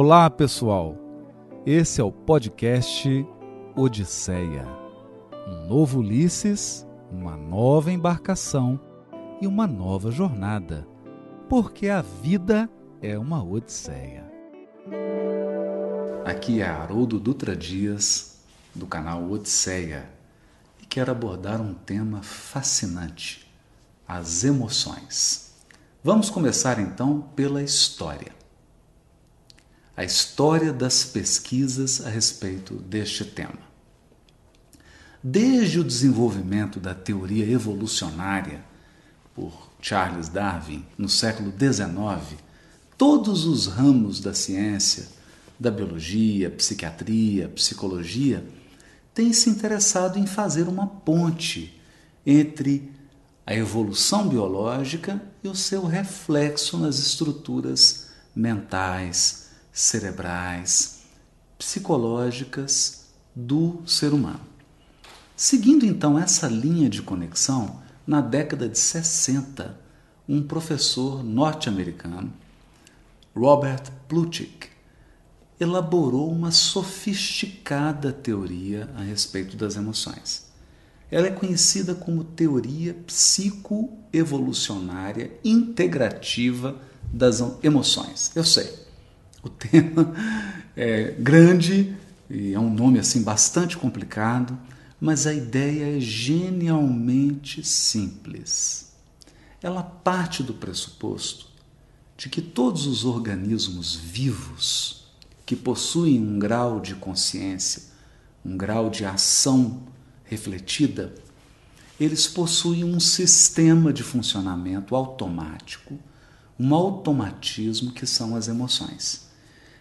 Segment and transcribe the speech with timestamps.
[0.00, 0.96] Olá, pessoal.
[1.66, 3.26] Esse é o podcast
[3.74, 4.64] Odisseia.
[5.44, 8.78] Um novo Ulisses, uma nova embarcação
[9.42, 10.86] e uma nova jornada.
[11.48, 12.70] Porque a vida
[13.02, 14.24] é uma odisseia.
[16.24, 18.36] Aqui é Haroldo Dutra Dias,
[18.72, 20.08] do canal Odisseia,
[20.80, 23.52] e quero abordar um tema fascinante:
[24.06, 25.54] as emoções.
[26.04, 28.37] Vamos começar então pela história
[29.98, 33.58] a história das pesquisas a respeito deste tema.
[35.20, 38.64] Desde o desenvolvimento da teoria evolucionária
[39.34, 42.38] por Charles Darwin no século XIX,
[42.96, 45.08] todos os ramos da ciência,
[45.58, 48.46] da biologia, psiquiatria, psicologia,
[49.12, 51.76] têm se interessado em fazer uma ponte
[52.24, 52.88] entre
[53.44, 59.47] a evolução biológica e o seu reflexo nas estruturas mentais,
[59.78, 61.04] cerebrais,
[61.56, 64.40] psicológicas do ser humano.
[65.36, 69.78] Seguindo então essa linha de conexão, na década de 60,
[70.28, 72.32] um professor norte-americano,
[73.36, 74.66] Robert Plutchik,
[75.60, 80.48] elaborou uma sofisticada teoria a respeito das emoções.
[81.08, 86.76] Ela é conhecida como teoria psicoevolucionária integrativa
[87.12, 88.32] das emoções.
[88.34, 88.87] Eu sei,
[89.42, 90.14] o tema
[90.76, 91.96] é grande
[92.30, 94.58] e é um nome assim bastante complicado,
[95.00, 98.92] mas a ideia é genialmente simples.
[99.62, 101.46] Ela parte do pressuposto
[102.16, 105.06] de que todos os organismos vivos
[105.46, 107.82] que possuem um grau de consciência,
[108.44, 109.82] um grau de ação
[110.24, 111.14] refletida,
[111.98, 115.98] eles possuem um sistema de funcionamento automático,
[116.58, 119.27] um automatismo que são as emoções.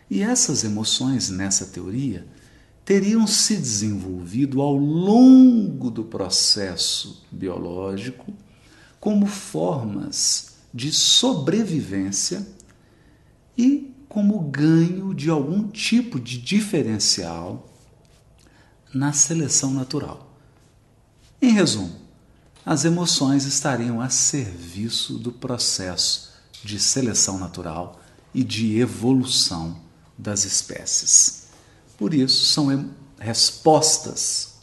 [0.09, 2.25] E essas emoções, nessa teoria,
[2.86, 8.33] teriam se desenvolvido ao longo do processo biológico
[8.99, 12.48] como formas de sobrevivência
[13.58, 17.70] e como ganho de algum tipo de diferencial
[18.93, 20.33] na seleção natural.
[21.42, 21.93] Em resumo,
[22.65, 26.33] as emoções estariam a serviço do processo
[26.64, 27.99] de seleção natural
[28.33, 29.86] e de evolução
[30.17, 31.48] das espécies.
[31.98, 32.89] Por isso, são
[33.20, 34.55] respostas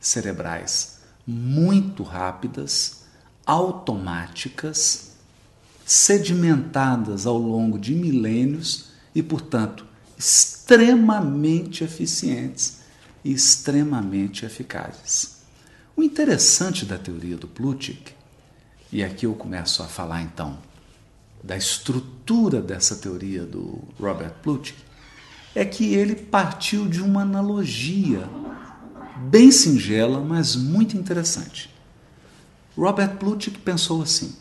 [0.00, 3.02] cerebrais muito rápidas,
[3.44, 5.12] automáticas,
[5.84, 9.86] sedimentadas ao longo de milênios e, portanto,
[10.18, 12.78] extremamente eficientes
[13.24, 15.36] e extremamente eficazes.
[15.96, 18.12] O interessante da teoria do Plutchik,
[18.92, 20.58] e aqui eu começo a falar então
[21.42, 24.85] da estrutura dessa teoria do Robert Plutchik,
[25.56, 28.28] é que ele partiu de uma analogia
[29.30, 31.74] bem singela, mas muito interessante.
[32.76, 34.36] Robert Plutchik pensou assim: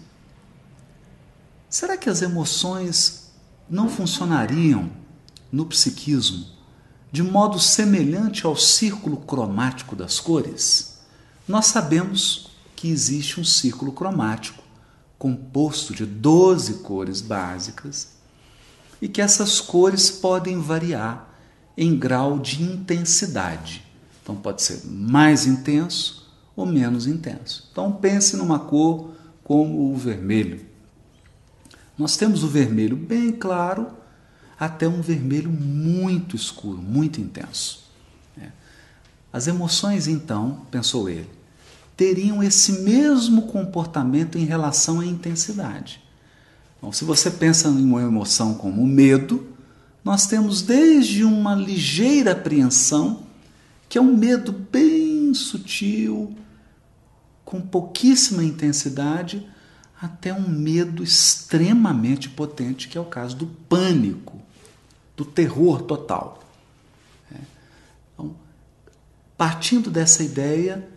[1.70, 3.31] será que as emoções
[3.70, 4.92] não funcionariam
[5.50, 6.48] no psiquismo
[7.14, 11.00] de modo semelhante ao círculo cromático das cores?
[11.47, 14.62] Nós sabemos que existe um círculo cromático
[15.18, 18.15] composto de 12 cores básicas
[19.06, 21.30] e que essas cores podem variar
[21.78, 23.84] em grau de intensidade.
[24.24, 27.70] Então pode ser mais intenso ou menos intenso.
[27.72, 29.12] Então pense numa cor
[29.44, 30.66] como o vermelho.
[31.96, 33.92] Nós temos o vermelho bem claro
[34.60, 37.84] até um vermelho muito escuro, muito intenso.
[38.42, 38.48] É.
[39.32, 41.30] As emoções, então, pensou ele,
[41.96, 46.04] teriam esse mesmo comportamento em relação à intensidade.
[46.85, 49.47] Então, se você pensa em uma emoção como medo,
[50.03, 53.23] nós temos desde uma ligeira apreensão,
[53.90, 56.35] que é um medo bem sutil,
[57.44, 59.50] com pouquíssima intensidade,
[60.00, 64.40] até um medo extremamente potente, que é o caso do pânico,
[65.17, 66.43] do terror total.
[67.31, 67.40] É.
[68.14, 68.35] Então,
[69.35, 70.88] partindo dessa ideia,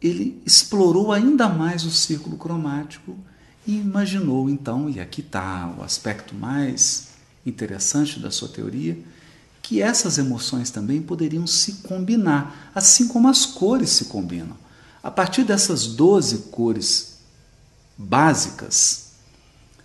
[0.00, 3.16] ele explorou ainda mais o círculo cromático
[3.66, 7.08] e imaginou então, e aqui está o aspecto mais
[7.46, 8.98] interessante da sua teoria,
[9.60, 14.56] que essas emoções também poderiam se combinar, assim como as cores se combinam.
[15.02, 17.18] A partir dessas 12 cores
[17.96, 19.12] básicas,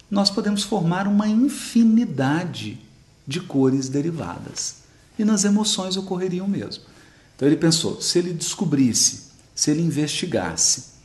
[0.10, 2.80] nós podemos formar uma infinidade
[3.28, 4.78] de cores derivadas.
[5.20, 6.84] E nas emoções ocorreria o mesmo.
[7.36, 10.97] Então ele pensou: se ele descobrisse, se ele investigasse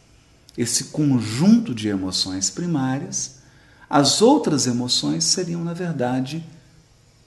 [0.57, 3.37] esse conjunto de emoções primárias,
[3.89, 6.45] as outras emoções seriam, na verdade,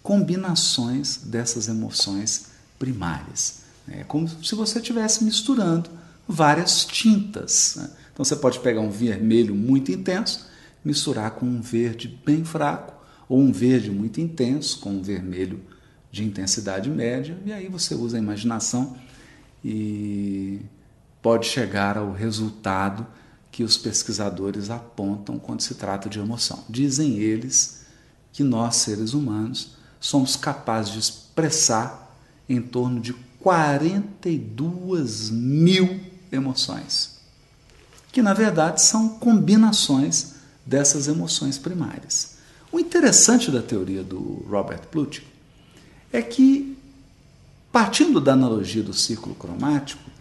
[0.01, 3.61] combinações dessas emoções primárias.
[3.87, 5.89] É como se você estivesse misturando
[6.27, 7.75] várias tintas.
[7.75, 7.89] Né?
[8.13, 10.47] Então você pode pegar um vermelho muito intenso,
[10.83, 12.93] misturar com um verde bem fraco,
[13.27, 15.59] ou um verde muito intenso com um vermelho
[16.11, 18.95] de intensidade média, e aí você usa a imaginação
[19.63, 20.61] e
[21.25, 23.03] pode chegar ao resultado
[23.51, 26.63] que os pesquisadores apontam quando se trata de emoção.
[26.69, 27.83] Dizem eles
[28.31, 29.69] que nós, seres humanos,
[29.99, 32.15] somos capazes de expressar
[32.47, 35.99] em torno de 42 mil
[36.31, 37.15] emoções,
[38.11, 40.33] que na verdade são combinações
[40.63, 42.35] dessas emoções primárias.
[42.71, 45.25] O interessante da teoria do Robert Plutchik
[46.13, 46.77] é que,
[47.71, 50.13] partindo da analogia do círculo cromático,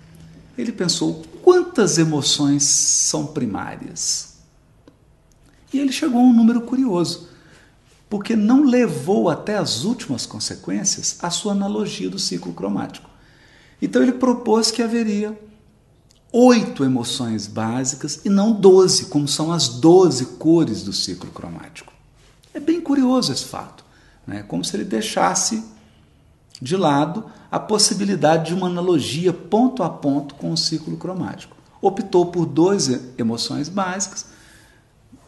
[0.56, 4.34] ele pensou quantas emoções são primárias.
[5.72, 7.28] E ele chegou a um número curioso,
[8.08, 13.10] porque não levou até as últimas consequências a sua analogia do ciclo cromático.
[13.82, 15.38] Então ele propôs que haveria
[16.32, 21.92] oito emoções básicas e não doze, como são as doze cores do ciclo cromático.
[22.52, 23.84] É bem curioso esse fato,
[24.26, 24.42] né?
[24.42, 25.64] como se ele deixasse
[26.60, 27.24] de lado
[27.54, 31.56] a possibilidade de uma analogia ponto a ponto com o ciclo cromático.
[31.80, 34.26] Optou por duas emoções básicas,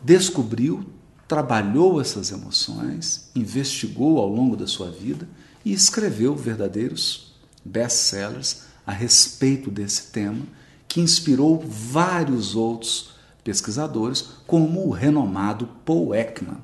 [0.03, 0.85] descobriu,
[1.29, 5.29] trabalhou essas emoções, investigou ao longo da sua vida
[5.65, 7.33] e escreveu verdadeiros
[7.65, 10.43] best-sellers a respeito desse tema,
[10.89, 13.11] que inspirou vários outros
[13.45, 16.59] pesquisadores, como o renomado Paul Ekman,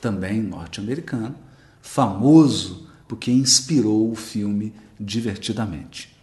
[0.00, 1.34] também norte-americano,
[1.82, 6.16] famoso porque inspirou o filme Divertidamente.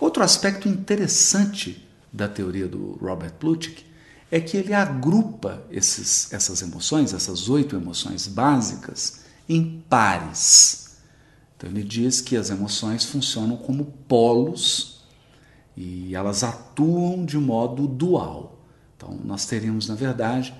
[0.00, 3.84] Outro aspecto interessante da teoria do Robert Plutchik
[4.30, 10.96] é que ele agrupa esses, essas emoções, essas oito emoções básicas, em pares.
[11.56, 15.04] Então ele diz que as emoções funcionam como polos
[15.76, 18.58] e elas atuam de modo dual.
[18.96, 20.54] Então nós teríamos, na verdade,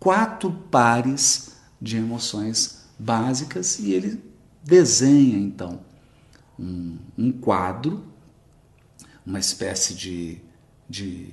[0.00, 4.31] quatro pares de emoções básicas e ele
[4.64, 5.80] desenha então
[6.58, 8.04] um, um quadro,
[9.24, 10.38] uma espécie de,
[10.88, 11.28] de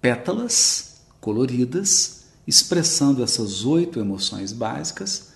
[0.00, 5.32] pétalas coloridas expressando essas oito emoções básicas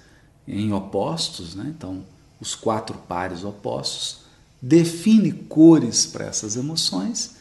[0.48, 1.72] em opostos, né?
[1.76, 2.04] então
[2.40, 4.22] os quatro pares opostos,
[4.60, 7.36] define cores para essas emoções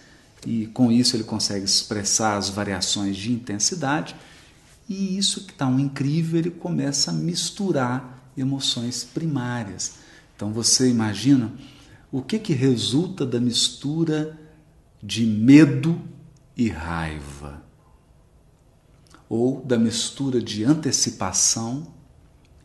[0.45, 4.15] e com isso ele consegue expressar as variações de intensidade
[4.89, 9.95] e isso que está um incrível, ele começa a misturar emoções primárias.
[10.35, 11.51] Então você imagina
[12.11, 14.37] o que, que resulta da mistura
[15.01, 15.99] de medo
[16.55, 17.63] e raiva,
[19.27, 21.87] ou da mistura de antecipação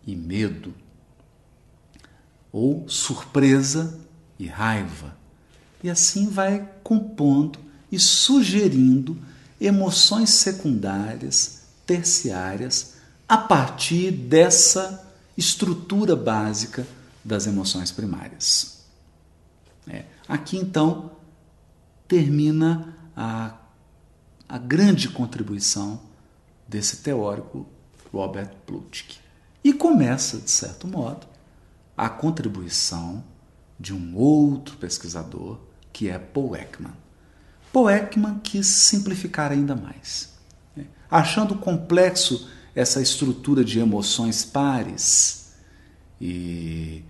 [0.06, 0.74] e medo
[2.52, 4.00] ou surpresa
[4.38, 5.14] e raiva.
[5.82, 7.58] E assim vai compondo
[7.92, 9.16] e sugerindo
[9.60, 12.94] emoções secundárias, terciárias,
[13.28, 15.05] a partir dessa
[15.36, 16.86] estrutura básica
[17.24, 18.84] das emoções primárias.
[19.88, 20.04] É.
[20.28, 21.12] Aqui então
[22.08, 23.54] termina a,
[24.48, 26.00] a grande contribuição
[26.66, 27.66] desse teórico
[28.12, 29.18] Robert Plutchik.
[29.62, 31.26] E começa, de certo modo,
[31.96, 33.24] a contribuição
[33.78, 35.58] de um outro pesquisador,
[35.92, 36.94] que é Paul Ekman.
[37.72, 40.32] Paul Ekman quis simplificar ainda mais.
[40.74, 40.86] Né?
[41.10, 45.54] Achando complexo essa estrutura de emoções pares
[46.20, 47.02] e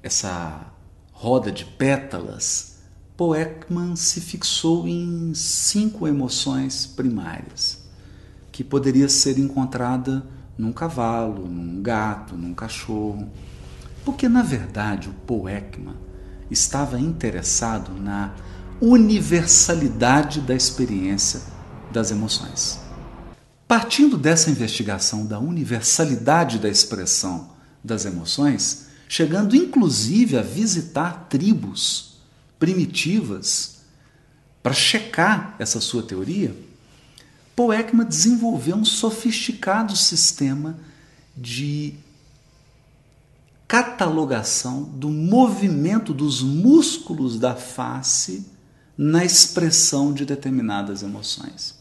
[0.00, 0.72] essa
[1.10, 2.78] roda de pétalas,
[3.16, 7.84] Paul Ekman se fixou em cinco emoções primárias,
[8.52, 10.24] que poderia ser encontrada
[10.56, 13.28] num cavalo, num gato, num cachorro,
[14.04, 15.96] porque, na verdade, o Paul Ekman
[16.48, 18.32] estava interessado na
[18.80, 21.42] universalidade da experiência
[21.92, 22.87] das emoções.
[23.68, 27.50] Partindo dessa investigação da universalidade da expressão
[27.84, 32.16] das emoções, chegando inclusive a visitar tribos
[32.58, 33.82] primitivas
[34.62, 36.56] para checar essa sua teoria,
[37.54, 40.78] Paul Ekman desenvolveu um sofisticado sistema
[41.36, 41.92] de
[43.66, 48.46] catalogação do movimento dos músculos da face
[48.96, 51.77] na expressão de determinadas emoções.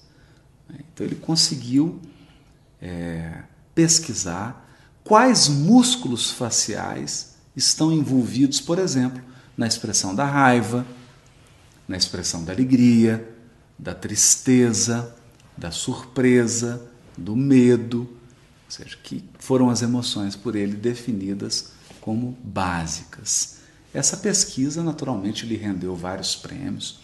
[0.98, 2.02] Então ele conseguiu
[2.82, 3.44] é,
[3.76, 4.68] pesquisar
[5.04, 9.22] quais músculos faciais estão envolvidos, por exemplo,
[9.56, 10.84] na expressão da raiva,
[11.88, 13.32] na expressão da alegria,
[13.78, 15.16] da tristeza,
[15.56, 18.00] da surpresa, do medo,
[18.66, 23.58] ou seja, que foram as emoções por ele definidas como básicas.
[23.94, 27.02] Essa pesquisa, naturalmente, lhe rendeu vários prêmios.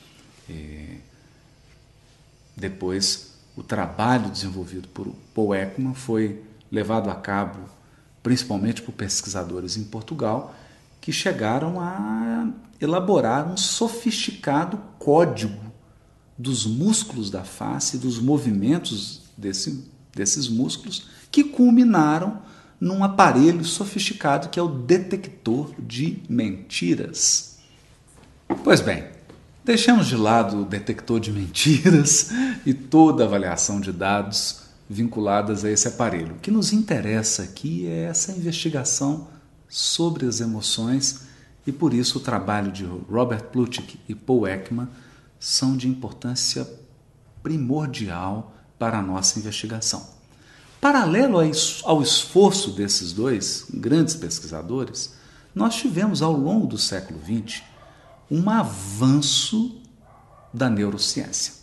[2.58, 6.42] Depois, o trabalho desenvolvido por Paul Ekman foi
[6.72, 7.60] levado a cabo
[8.24, 10.56] principalmente por pesquisadores em Portugal
[11.02, 12.48] que chegaram a
[12.80, 15.72] elaborar um sofisticado código
[16.38, 22.42] dos músculos da face, dos movimentos desse, desses músculos, que culminaram
[22.80, 27.60] num aparelho sofisticado que é o detector de mentiras.
[28.64, 29.13] Pois bem,
[29.64, 32.30] deixamos de lado o detector de mentiras
[32.66, 36.36] e toda a avaliação de dados vinculadas a esse aparelho.
[36.36, 39.28] O que nos interessa aqui é essa investigação
[39.70, 41.22] sobre as emoções
[41.66, 44.88] e por isso o trabalho de Robert Plutchik e Paul Ekman
[45.40, 46.68] são de importância
[47.42, 50.06] primordial para a nossa investigação.
[50.82, 51.38] Paralelo
[51.84, 55.14] ao esforço desses dois grandes pesquisadores,
[55.56, 57.62] nós tivemos ao longo do século XX
[58.30, 59.82] um avanço
[60.54, 61.54] da neurociência.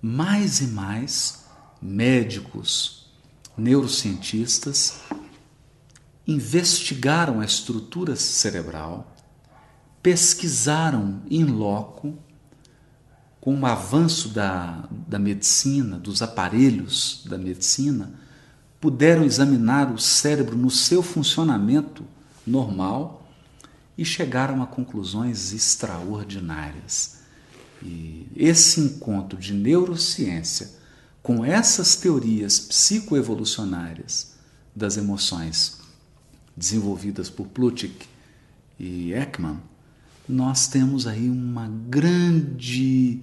[0.00, 1.44] Mais e mais
[1.80, 3.10] médicos,
[3.56, 5.00] neurocientistas
[6.26, 9.16] investigaram a estrutura cerebral,
[10.02, 12.18] pesquisaram in loco,
[13.40, 18.12] com o avanço da, da medicina, dos aparelhos da medicina,
[18.80, 22.04] puderam examinar o cérebro no seu funcionamento
[22.46, 23.17] normal
[23.98, 27.18] e chegaram a conclusões extraordinárias.
[27.82, 30.70] E esse encontro de neurociência
[31.20, 34.34] com essas teorias psicoevolucionárias
[34.74, 35.78] das emoções
[36.56, 38.06] desenvolvidas por Plutchik
[38.78, 39.58] e Ekman,
[40.28, 43.20] nós temos aí uma grande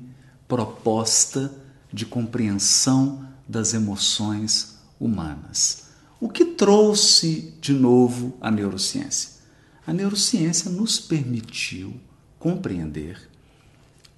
[0.47, 1.53] proposta
[1.91, 5.85] de compreensão das emoções humanas.
[6.19, 9.34] O que trouxe de novo a neurociência?
[9.85, 11.93] A neurociência nos permitiu
[12.39, 13.29] compreender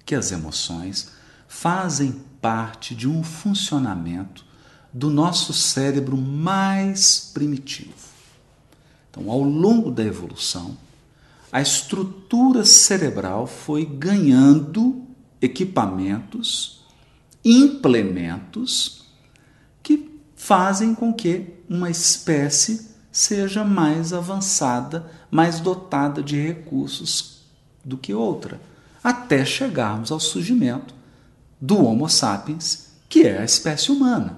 [0.04, 1.10] que as emoções
[1.46, 4.44] fazem parte de um funcionamento
[4.92, 8.08] do nosso cérebro mais primitivo.
[9.10, 10.76] Então, ao longo da evolução,
[11.50, 15.02] a estrutura cerebral foi ganhando
[15.40, 16.82] equipamentos,
[17.44, 19.06] implementos
[19.82, 27.40] que fazem com que uma espécie seja mais avançada, mais dotada de recursos
[27.84, 28.60] do que outra,
[29.02, 30.94] até chegarmos ao surgimento
[31.60, 34.36] do Homo sapiens, que é a espécie humana.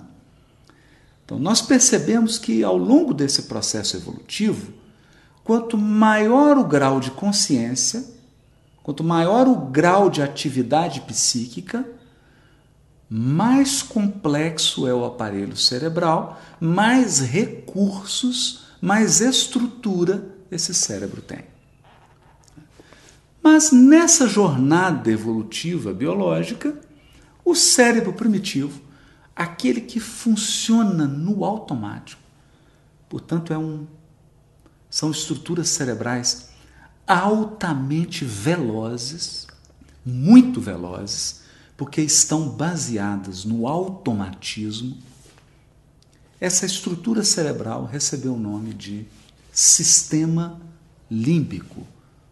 [1.22, 4.72] Então, nós percebemos que ao longo desse processo evolutivo,
[5.44, 8.02] quanto maior o grau de consciência,
[8.82, 11.86] quanto maior o grau de atividade psíquica,
[13.10, 21.44] mais complexo é o aparelho cerebral, mais recursos, mais estrutura esse cérebro tem.
[23.42, 26.78] Mas nessa jornada evolutiva biológica,
[27.44, 28.80] o cérebro primitivo,
[29.34, 32.20] aquele que funciona no automático,
[33.08, 33.86] portanto, é um,
[34.90, 36.50] são estruturas cerebrais
[37.06, 39.46] altamente velozes,
[40.04, 41.42] muito velozes,
[41.76, 44.96] porque estão baseadas no automatismo.
[46.40, 49.06] Essa estrutura cerebral recebeu o nome de
[49.52, 50.60] sistema
[51.10, 51.86] límbico,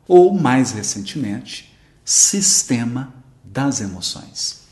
[0.07, 3.13] ou mais recentemente, sistema
[3.45, 4.63] das emoções.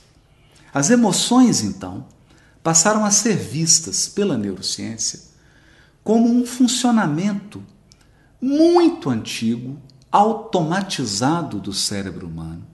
[0.72, 2.06] As emoções, então,
[2.62, 5.20] passaram a ser vistas pela neurociência
[6.02, 7.62] como um funcionamento
[8.40, 9.76] muito antigo,
[10.10, 12.64] automatizado do cérebro humano,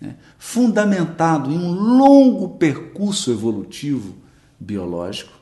[0.00, 0.16] né?
[0.38, 4.14] fundamentado em um longo percurso evolutivo
[4.58, 5.41] biológico,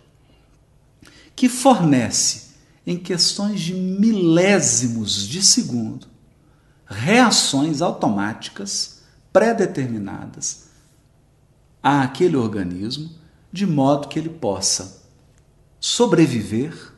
[1.41, 2.51] que fornece,
[2.87, 6.07] em questões de milésimos de segundo,
[6.85, 9.01] reações automáticas
[9.33, 10.67] pré-determinadas
[11.83, 13.11] àquele organismo,
[13.51, 15.03] de modo que ele possa
[15.81, 16.93] sobreviver,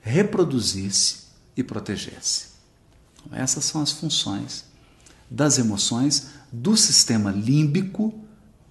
[0.00, 1.24] reproduzir-se
[1.56, 2.50] e proteger-se.
[3.16, 4.66] Então, essas são as funções
[5.28, 8.14] das emoções do sistema límbico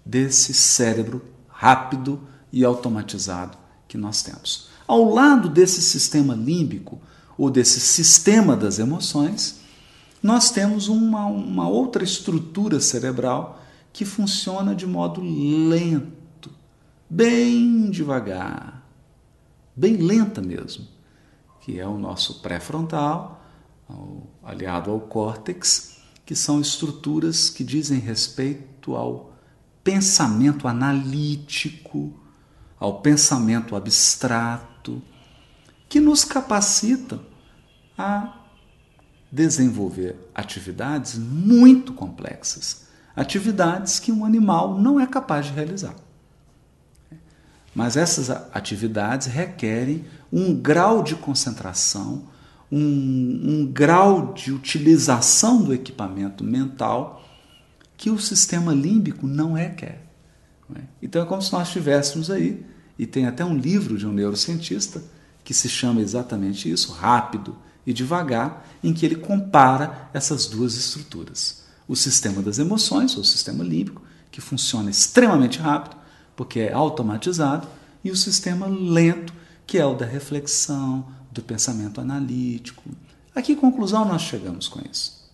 [0.05, 4.78] desse cérebro rápido e automatizado que nós temos.
[4.89, 6.99] Ao lado desse sistema límbico,
[7.37, 9.59] ou desse sistema das emoções,
[10.21, 13.61] nós temos uma, uma outra estrutura cerebral
[13.93, 16.49] que funciona de modo lento,
[17.07, 18.83] bem devagar,
[19.75, 20.87] bem lenta mesmo,
[21.61, 23.45] que é o nosso pré-frontal,
[24.43, 29.33] aliado ao córtex, que são estruturas que dizem respeito ao
[29.83, 32.11] pensamento analítico,
[32.79, 34.68] ao pensamento abstrato,
[35.87, 37.19] que nos capacitam
[37.97, 38.35] a
[39.31, 45.95] desenvolver atividades muito complexas, atividades que um animal não é capaz de realizar.
[47.73, 52.23] Mas essas atividades requerem um grau de concentração,
[52.71, 57.23] um, um grau de utilização do equipamento mental
[57.95, 60.01] que o sistema límbico não requer.
[60.75, 60.81] É?
[61.01, 62.65] Então é como se nós estivéssemos aí,
[62.99, 65.01] e tem até um livro de um neurocientista
[65.41, 67.55] que se chama exatamente isso, Rápido
[67.87, 71.63] e Devagar, em que ele compara essas duas estruturas.
[71.87, 75.95] O sistema das emoções, ou o sistema límbico, que funciona extremamente rápido,
[76.35, 77.67] porque é automatizado,
[78.03, 79.33] e o sistema lento,
[79.65, 82.83] que é o da reflexão, do pensamento analítico.
[83.33, 85.25] A que conclusão nós chegamos com isso?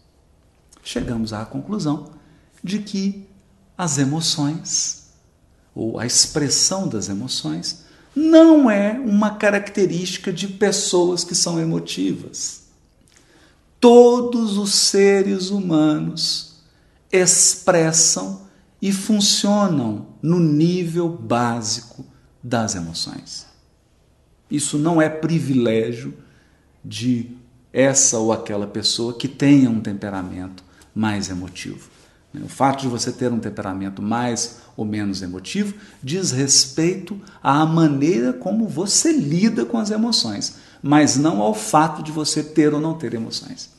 [0.83, 2.11] Chegamos à conclusão
[2.63, 3.27] de que
[3.75, 5.04] as emoções,
[5.75, 7.83] ou a expressão das emoções,
[8.15, 12.63] não é uma característica de pessoas que são emotivas.
[13.79, 16.55] Todos os seres humanos
[17.11, 18.45] expressam
[18.81, 22.05] e funcionam no nível básico
[22.41, 23.45] das emoções.
[24.49, 26.13] Isso não é privilégio
[26.83, 27.31] de
[27.73, 30.63] essa ou aquela pessoa que tenha um temperamento
[30.93, 31.89] mais emotivo.
[32.43, 38.33] O fato de você ter um temperamento mais ou menos emotivo diz respeito à maneira
[38.33, 42.95] como você lida com as emoções, mas não ao fato de você ter ou não
[42.97, 43.69] ter emoções.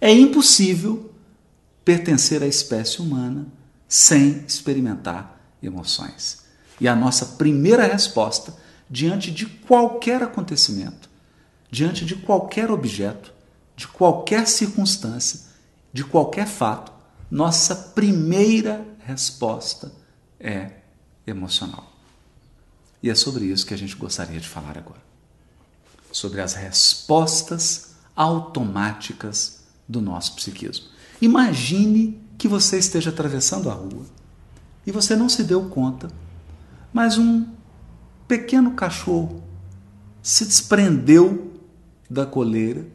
[0.00, 1.10] É impossível
[1.84, 3.46] pertencer à espécie humana
[3.88, 6.44] sem experimentar emoções.
[6.80, 8.54] E a nossa primeira resposta
[8.88, 11.08] diante de qualquer acontecimento,
[11.70, 13.32] diante de qualquer objeto,
[13.74, 15.40] de qualquer circunstância,
[15.92, 16.92] de qualquer fato,
[17.30, 19.92] nossa primeira resposta
[20.46, 20.70] é
[21.26, 21.92] emocional.
[23.02, 25.02] E é sobre isso que a gente gostaria de falar agora.
[26.12, 30.86] Sobre as respostas automáticas do nosso psiquismo.
[31.20, 34.06] Imagine que você esteja atravessando a rua
[34.86, 36.08] e você não se deu conta
[36.96, 37.46] mas um
[38.26, 39.42] pequeno cachorro
[40.22, 41.52] se desprendeu
[42.08, 42.86] da coleira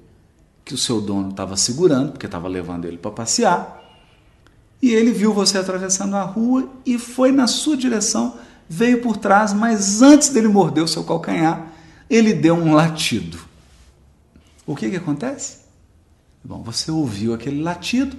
[0.65, 3.80] que o seu dono estava segurando, porque estava levando ele para passear,
[4.81, 9.53] e ele viu você atravessando a rua e foi na sua direção, veio por trás,
[9.53, 11.71] mas antes dele morder o seu calcanhar,
[12.09, 13.37] ele deu um latido.
[14.65, 15.59] O que, que acontece?
[16.43, 18.17] Bom, você ouviu aquele latido,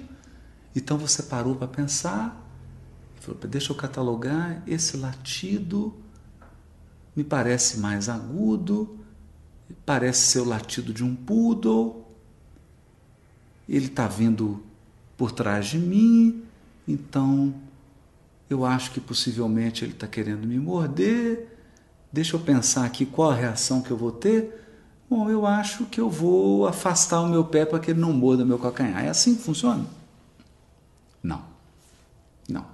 [0.75, 2.43] então você parou para pensar,
[3.23, 5.95] Falou, deixa eu catalogar, esse latido
[7.15, 8.99] me parece mais agudo,
[9.85, 12.05] parece ser o latido de um poodle,
[13.67, 14.61] ele está vindo
[15.15, 16.43] por trás de mim,
[16.87, 17.53] então
[18.49, 21.57] eu acho que possivelmente ele está querendo me morder.
[22.11, 24.61] Deixa eu pensar aqui qual a reação que eu vou ter.
[25.09, 28.45] Bom, eu acho que eu vou afastar o meu pé para que ele não morda
[28.45, 29.03] meu calcanhar.
[29.03, 29.85] É assim que funciona?
[31.21, 31.41] Não.
[32.47, 32.65] Não.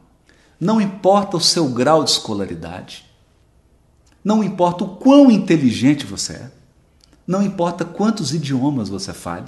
[0.60, 3.06] Não importa o seu grau de escolaridade,
[4.24, 6.52] não importa o quão inteligente você é,
[7.26, 9.48] não importa quantos idiomas você fale,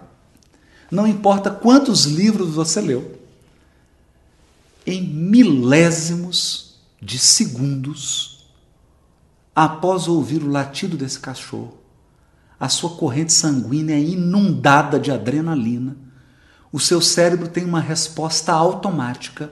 [0.90, 3.21] não importa quantos livros você leu,
[4.86, 8.50] em milésimos de segundos,
[9.56, 11.78] após ouvir o latido desse cachorro,
[12.60, 15.96] a sua corrente sanguínea é inundada de adrenalina,
[16.72, 19.52] o seu cérebro tem uma resposta automática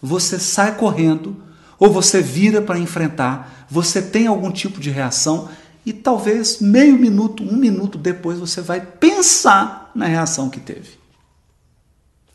[0.00, 1.42] você sai correndo
[1.78, 5.48] ou você vira para enfrentar, você tem algum tipo de reação
[5.84, 10.98] e talvez meio minuto, um minuto depois você vai pensar na reação que teve.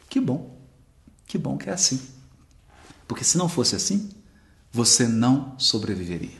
[0.09, 0.57] Que bom,
[1.25, 1.99] que bom que é assim.
[3.13, 4.09] Porque se não fosse assim,
[4.71, 6.39] você não sobreviveria.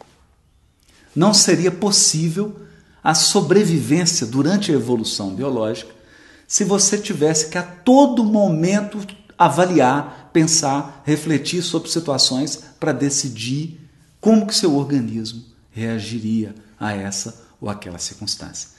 [1.15, 2.61] Não seria possível
[3.03, 5.93] a sobrevivência durante a evolução biológica
[6.47, 9.05] se você tivesse que a todo momento
[9.37, 13.79] avaliar, pensar, refletir sobre situações para decidir
[14.19, 18.69] como que seu organismo reagiria a essa ou aquela circunstância.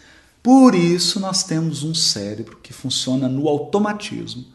[0.42, 4.46] Por isso nós temos um cérebro que funciona no automatismo,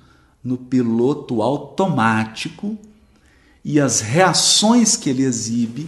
[0.43, 2.77] no piloto automático,
[3.69, 5.87] e as reações que ele exibe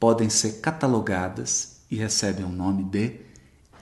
[0.00, 3.20] podem ser catalogadas e recebem o nome de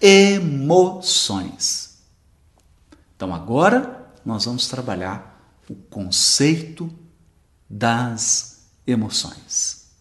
[0.01, 1.99] emoções.
[3.15, 6.93] Então agora nós vamos trabalhar o conceito
[7.71, 9.93] das emoções.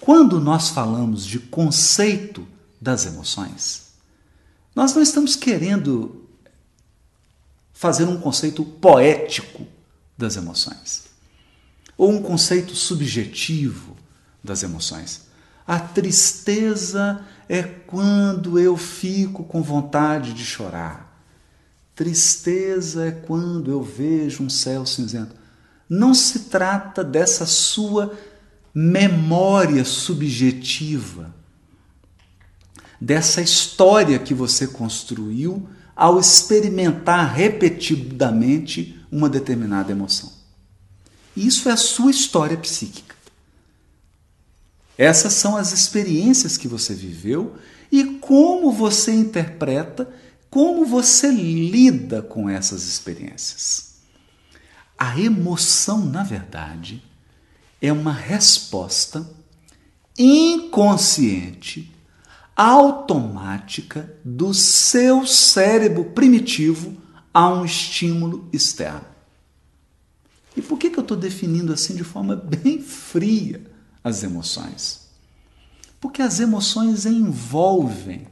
[0.00, 2.46] Quando nós falamos de conceito
[2.80, 3.94] das emoções,
[4.76, 6.24] nós não estamos querendo
[7.72, 9.71] fazer um conceito poético
[10.22, 11.02] das emoções,
[11.98, 13.96] ou um conceito subjetivo,
[14.42, 15.22] das emoções.
[15.66, 21.12] A tristeza é quando eu fico com vontade de chorar.
[21.94, 25.34] Tristeza é quando eu vejo um céu cinzento.
[25.88, 28.16] Não se trata dessa sua
[28.74, 31.34] memória subjetiva,
[33.00, 40.32] dessa história que você construiu ao experimentar repetidamente uma determinada emoção.
[41.36, 43.14] Isso é a sua história psíquica.
[44.96, 47.56] Essas são as experiências que você viveu
[47.90, 50.08] e como você interpreta,
[50.48, 53.92] como você lida com essas experiências.
[54.98, 57.02] A emoção, na verdade,
[57.80, 59.28] é uma resposta
[60.18, 61.92] inconsciente,
[62.54, 67.01] automática do seu cérebro primitivo
[67.32, 69.06] a um estímulo externo.
[70.56, 73.62] E por que, que eu estou definindo assim de forma bem fria
[74.02, 75.02] as emoções?
[76.00, 78.26] Porque as emoções envolvem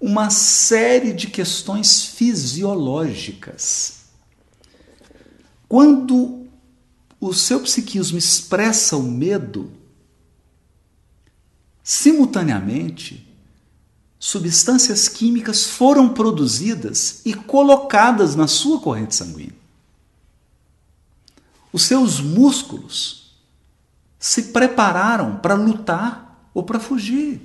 [0.00, 3.98] uma série de questões fisiológicas.
[5.68, 6.46] Quando
[7.20, 9.70] o seu psiquismo expressa o medo,
[11.82, 13.27] simultaneamente,
[14.18, 19.56] substâncias químicas foram produzidas e colocadas na sua corrente sanguínea.
[21.72, 23.36] Os seus músculos
[24.18, 27.40] se prepararam para lutar ou para fugir.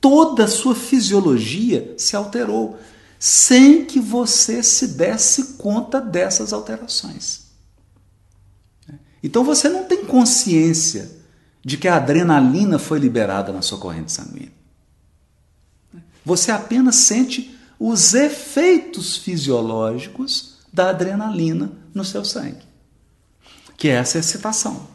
[0.00, 2.78] Toda a sua fisiologia se alterou
[3.18, 7.50] sem que você se desse conta dessas alterações.
[9.22, 11.10] Então você não tem consciência
[11.62, 14.59] de que a adrenalina foi liberada na sua corrente sanguínea.
[16.24, 22.62] Você apenas sente os efeitos fisiológicos da adrenalina no seu sangue,
[23.76, 24.86] que é essa excitação,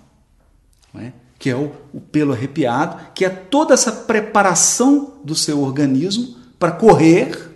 [0.95, 1.11] é?
[1.37, 6.71] que é o, o pelo arrepiado, que é toda essa preparação do seu organismo para
[6.71, 7.51] correr,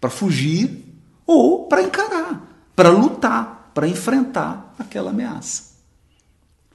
[0.00, 0.84] para fugir
[1.26, 5.74] ou para encarar, para lutar, para enfrentar aquela ameaça.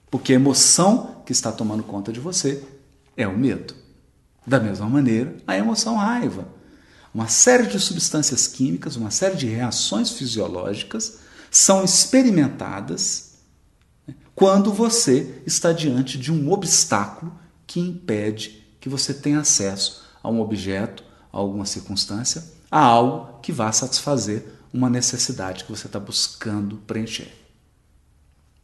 [0.10, 2.64] Porque a emoção que está tomando conta de você
[3.16, 3.79] é o medo.
[4.50, 6.48] Da mesma maneira, a emoção raiva.
[7.14, 11.20] Uma série de substâncias químicas, uma série de reações fisiológicas
[11.52, 13.36] são experimentadas
[14.08, 17.32] né, quando você está diante de um obstáculo
[17.68, 23.52] que impede que você tenha acesso a um objeto, a alguma circunstância, a algo que
[23.52, 27.32] vá satisfazer uma necessidade que você está buscando preencher.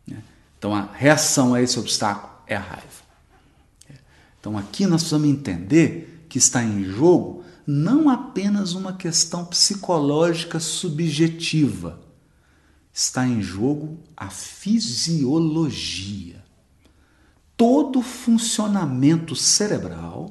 [0.08, 0.17] Né.
[0.58, 3.05] Então a reação a esse obstáculo é a raiva.
[4.45, 11.99] Então aqui nós precisamos entender que está em jogo não apenas uma questão psicológica subjetiva,
[12.93, 14.86] está em jogo a fisiologia.
[17.58, 20.29] Todo o funcionamento cerebral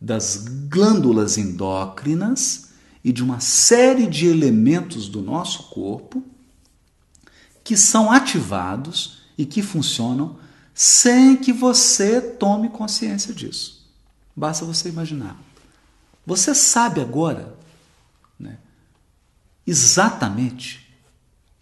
[0.00, 2.70] das glândulas endócrinas
[3.04, 6.24] e de uma série de elementos do nosso corpo
[7.62, 10.41] que são ativados e que funcionam
[10.74, 13.90] sem que você tome consciência disso.
[14.34, 15.36] Basta você imaginar.
[16.24, 17.54] Você sabe agora
[18.38, 18.58] né,
[19.66, 20.82] exatamente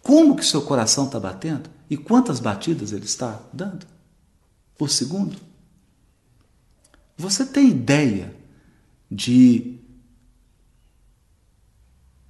[0.01, 3.85] como que seu coração está batendo e quantas batidas ele está dando
[4.77, 5.37] por segundo?
[7.17, 8.35] Você tem ideia
[9.09, 9.79] de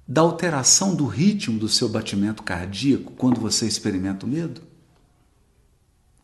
[0.06, 4.60] da alteração do ritmo do seu batimento cardíaco quando você experimenta o medo?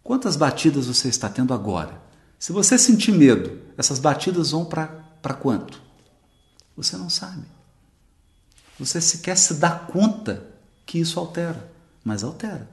[0.09, 2.01] Quantas batidas você está tendo agora?
[2.39, 5.83] Se você sentir medo, essas batidas vão para quanto?
[6.75, 7.45] Você não sabe.
[8.79, 10.47] Você sequer se dá conta
[10.87, 11.71] que isso altera,
[12.03, 12.71] mas altera.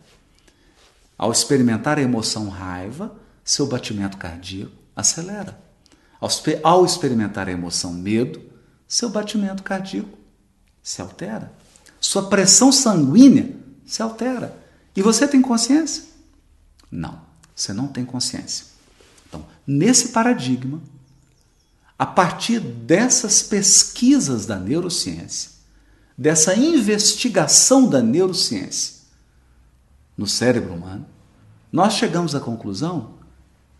[1.17, 5.62] Ao experimentar a emoção raiva, seu batimento cardíaco acelera.
[6.63, 8.41] Ao experimentar a emoção medo,
[8.88, 10.17] seu batimento cardíaco
[10.82, 11.52] se altera.
[12.00, 14.58] Sua pressão sanguínea se altera.
[14.95, 16.15] E você tem consciência?
[16.89, 17.25] Não,
[17.56, 18.65] você não tem consciência.
[19.28, 20.82] Então, nesse paradigma,
[21.98, 25.52] a partir dessas pesquisas da neurociência,
[26.18, 28.96] dessa investigação da neurociência
[30.18, 31.06] no cérebro humano,
[31.72, 33.12] nós chegamos à conclusão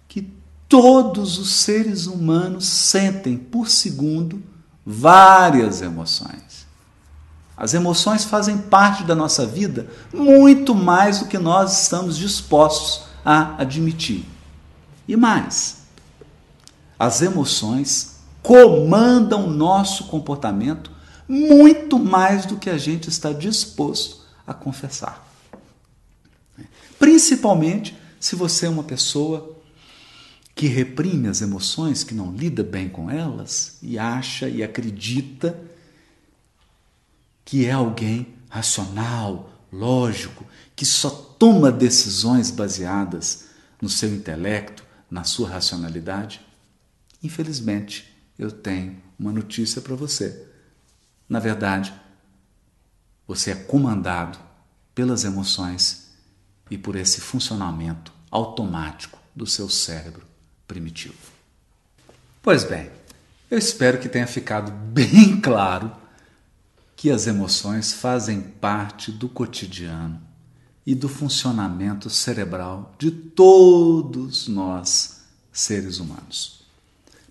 [0.07, 0.33] que
[0.67, 4.41] todos os seres humanos sentem por segundo
[4.85, 6.65] várias emoções.
[7.57, 13.59] As emoções fazem parte da nossa vida muito mais do que nós estamos dispostos a
[13.59, 14.23] admitir.
[15.07, 15.83] E mais,
[16.99, 20.91] as emoções comandam nosso comportamento
[21.27, 25.25] muito mais do que a gente está disposto a confessar.
[26.99, 29.55] Principalmente se você é uma pessoa
[30.53, 35.59] que reprime as emoções, que não lida bem com elas e acha e acredita
[37.43, 41.09] que é alguém racional, lógico, que só
[41.45, 46.41] toma decisões baseadas no seu intelecto, na sua racionalidade?
[47.21, 50.43] Infelizmente, eu tenho uma notícia para você.
[51.29, 51.93] Na verdade,
[53.27, 54.39] você é comandado
[54.95, 56.15] pelas emoções
[56.71, 60.25] e por esse funcionamento automático do seu cérebro
[60.67, 61.13] primitivo.
[62.41, 62.89] Pois bem,
[63.51, 65.91] eu espero que tenha ficado bem claro
[66.95, 70.24] que as emoções fazem parte do cotidiano
[70.85, 75.21] e do funcionamento cerebral de todos nós,
[75.51, 76.63] seres humanos.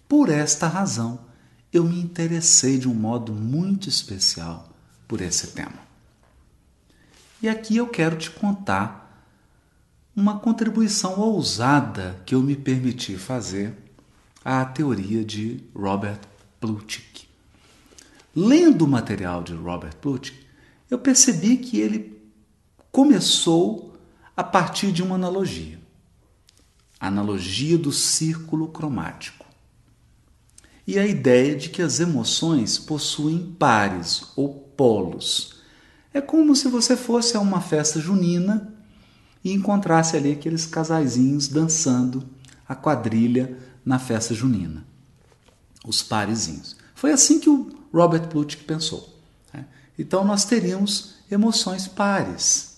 [0.09, 1.21] Por esta razão,
[1.73, 4.69] eu me interessei de um modo muito especial
[5.07, 5.85] por esse tema.
[7.43, 9.05] E aqui eu quero te contar
[10.17, 13.77] uma contribuição ousada que eu me permiti fazer
[14.45, 16.21] à teoria de Robert
[16.61, 17.27] Plutchik.
[18.35, 20.45] Lendo o material de Robert Plutchik,
[20.91, 22.14] eu percebi que ele
[22.95, 23.93] começou
[24.37, 25.81] a partir de uma analogia.
[27.01, 29.45] A analogia do círculo cromático.
[30.87, 35.57] E a ideia de que as emoções possuem pares ou polos.
[36.13, 38.73] É como se você fosse a uma festa junina
[39.43, 42.25] e encontrasse ali aqueles casaizinhos dançando
[42.69, 44.87] a quadrilha na festa junina.
[45.85, 46.77] Os parezinhos.
[46.95, 49.19] Foi assim que o Robert Plutchik pensou.
[49.53, 49.67] Né?
[49.99, 52.74] Então nós teríamos emoções pares,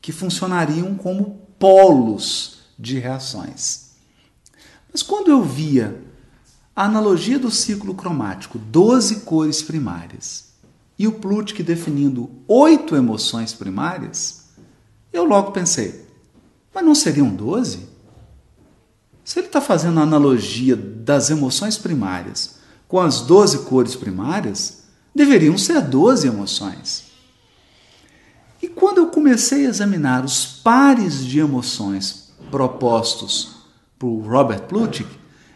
[0.00, 3.90] que funcionariam como polos de reações.
[4.90, 6.02] Mas quando eu via
[6.74, 10.50] a analogia do ciclo cromático, 12 cores primárias,
[10.98, 14.50] e o Plutchik definindo oito emoções primárias,
[15.12, 16.06] eu logo pensei,
[16.74, 17.88] mas não seriam 12?
[19.24, 22.58] Se ele está fazendo a analogia das emoções primárias
[22.88, 24.84] com as 12 cores primárias,
[25.14, 27.09] deveriam ser 12 emoções.
[28.74, 33.56] Quando eu comecei a examinar os pares de emoções propostos
[33.98, 35.08] por Robert Plutchik,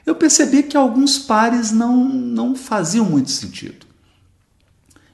[0.04, 3.86] eu percebi que alguns pares não, não faziam muito sentido.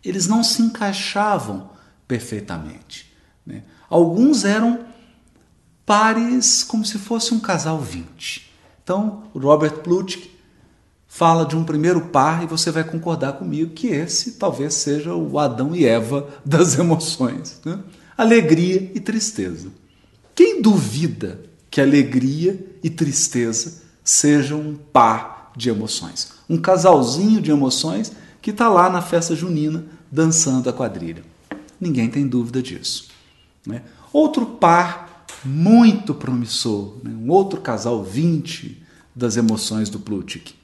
[0.05, 1.71] Eles não se encaixavam
[2.09, 3.13] perfeitamente.
[3.47, 3.63] Né?
[3.89, 4.81] Alguns eram
[5.87, 8.51] pares como se fosse um casal 20.
[8.83, 10.40] Então, Robert Plutchik
[11.13, 15.41] fala de um primeiro par e você vai concordar comigo que esse talvez seja o
[15.41, 17.61] Adão e Eva das emoções.
[17.65, 17.81] Né?
[18.17, 19.69] Alegria e tristeza.
[20.37, 26.31] Quem duvida que alegria e tristeza sejam um par de emoções?
[26.49, 31.25] Um casalzinho de emoções que está lá na festa junina dançando a quadrilha.
[31.81, 33.09] Ninguém tem dúvida disso.
[33.67, 33.83] Né?
[34.13, 37.11] Outro par muito promissor, né?
[37.11, 38.81] um outro casal 20
[39.15, 40.60] das emoções do Plutchik.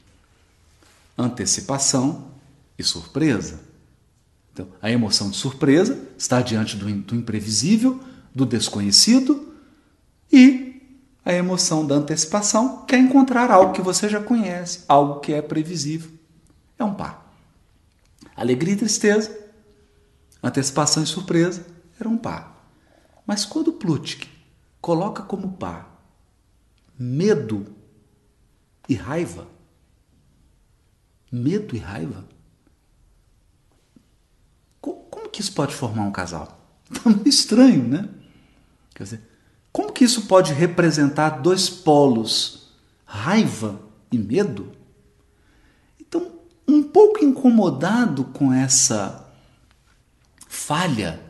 [1.16, 2.32] Antecipação
[2.78, 3.60] e surpresa.
[4.52, 8.00] Então, a emoção de surpresa está diante do, do imprevisível,
[8.34, 9.54] do desconhecido,
[10.32, 10.66] e
[11.24, 16.10] a emoção da antecipação quer encontrar algo que você já conhece, algo que é previsível.
[16.78, 17.34] É um par.
[18.34, 19.36] Alegria e tristeza,
[20.42, 21.66] antecipação e surpresa
[21.98, 22.70] era um par.
[23.26, 24.28] Mas quando Plutchik
[24.80, 25.96] coloca como par
[26.98, 27.66] medo
[28.88, 29.48] e raiva,
[31.30, 32.24] medo e raiva,
[34.80, 36.62] como que isso pode formar um casal?
[37.02, 38.08] Tá meio estranho, né?
[38.94, 39.22] Quer dizer,
[39.72, 42.70] como que isso pode representar dois polos,
[43.04, 44.70] raiva e medo?
[46.00, 46.30] Então,
[46.66, 49.28] um pouco incomodado com essa
[50.48, 51.20] falha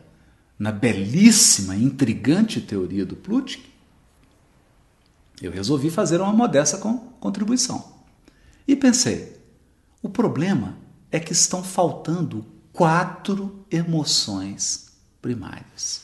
[0.59, 3.67] na belíssima intrigante teoria do Plutchik,
[5.41, 6.79] eu resolvi fazer uma modesta
[7.19, 7.97] contribuição.
[8.67, 9.36] E pensei:
[10.07, 10.79] o problema
[11.11, 16.03] é que estão faltando quatro emoções primárias.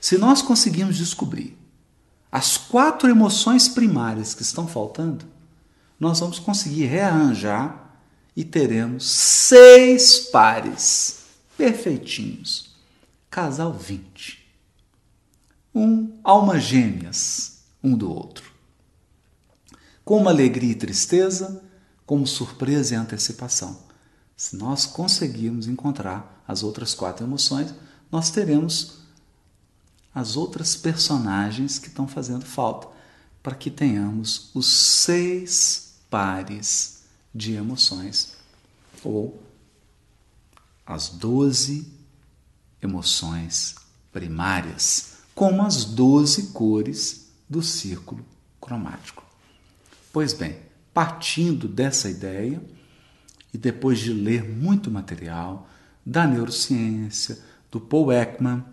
[0.00, 1.56] Se nós conseguirmos descobrir
[2.30, 5.24] as quatro emoções primárias que estão faltando,
[5.98, 7.98] nós vamos conseguir rearranjar
[8.34, 11.24] e teremos seis pares
[11.56, 12.74] perfeitinhos
[13.30, 14.44] casal 20.
[15.72, 18.50] Um alma gêmeas um do outro.
[20.04, 21.62] Como alegria e tristeza,
[22.06, 23.78] como surpresa e antecipação.
[24.36, 27.74] Se nós conseguirmos encontrar as outras quatro emoções,
[28.10, 28.98] nós teremos
[30.14, 32.88] as outras personagens que estão fazendo falta
[33.42, 37.02] para que tenhamos os seis pares
[37.34, 38.34] de emoções
[39.04, 39.42] ou
[40.86, 41.92] as doze
[42.80, 43.74] emoções
[44.12, 48.24] primárias, como as doze cores do círculo
[48.60, 49.22] cromático.
[50.12, 50.65] Pois bem,
[50.96, 52.58] partindo dessa ideia,
[53.52, 55.68] e depois de ler muito material
[56.06, 57.38] da neurociência,
[57.70, 58.64] do Paul Ekman,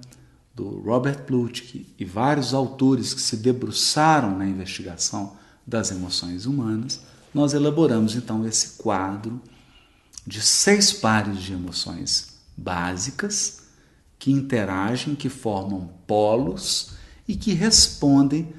[0.56, 5.36] do Robert Plutchik e vários autores que se debruçaram na investigação
[5.68, 7.02] das emoções humanas,
[7.34, 9.42] nós elaboramos então esse quadro
[10.26, 13.64] de seis pares de emoções básicas
[14.18, 16.92] que interagem, que formam polos
[17.28, 18.54] e que respondem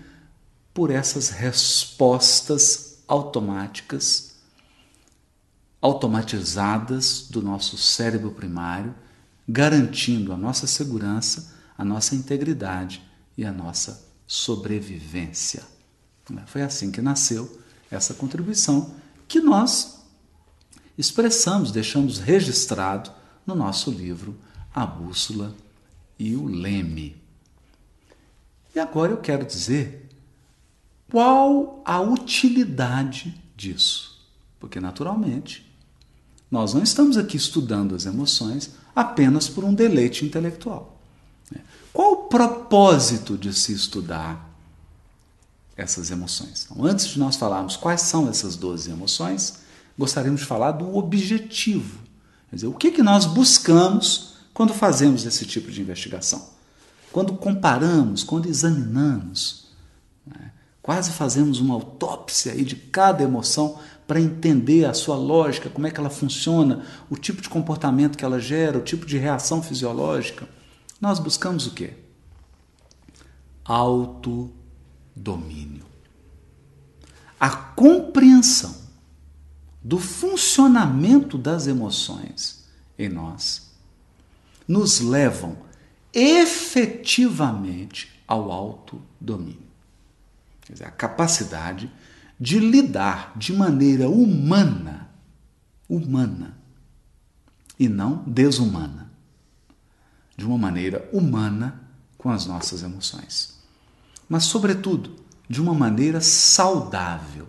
[0.74, 4.37] por essas respostas automáticas,
[5.81, 8.95] automatizadas do nosso cérebro primário,
[9.49, 13.03] garantindo a nossa segurança a nossa integridade
[13.37, 15.64] e a nossa sobrevivência.
[16.47, 18.95] Foi assim que nasceu essa contribuição
[19.29, 20.01] que nós
[20.97, 23.11] expressamos, deixamos registrado
[23.47, 24.38] no nosso livro
[24.73, 25.55] A Bússola
[26.19, 27.21] e o Leme.
[28.75, 30.04] E agora eu quero dizer
[31.14, 34.20] qual a utilidade disso.
[34.59, 35.64] Porque, naturalmente,
[36.50, 41.00] nós não estamos aqui estudando as emoções apenas por um deleite intelectual.
[41.92, 44.53] Qual o propósito de se estudar
[45.77, 46.66] essas emoções?
[46.68, 49.61] Então, antes de nós falarmos quais são essas 12 emoções,
[49.96, 52.00] gostaríamos de falar do objetivo.
[52.50, 56.44] Quer dizer, o que, que nós buscamos quando fazemos esse tipo de investigação?
[57.12, 59.66] Quando comparamos, quando examinamos,
[60.27, 60.50] né?
[60.85, 65.90] Quase fazemos uma autópsia aí de cada emoção para entender a sua lógica, como é
[65.90, 70.47] que ela funciona, o tipo de comportamento que ela gera, o tipo de reação fisiológica
[71.01, 71.94] nós buscamos o quê?
[73.64, 74.53] Autodomínio.
[77.40, 78.77] A compreensão
[79.83, 82.62] do funcionamento das emoções
[82.99, 83.70] em nós
[84.68, 85.57] nos levam
[86.12, 89.64] efetivamente ao autodomínio.
[90.70, 91.90] Dizer, a capacidade
[92.38, 95.11] de lidar de maneira humana,
[95.88, 96.57] humana,
[97.79, 99.11] e não desumana
[100.37, 101.81] de uma maneira humana
[102.16, 103.55] com as nossas emoções.
[104.29, 105.16] Mas, sobretudo,
[105.48, 107.46] de uma maneira saudável,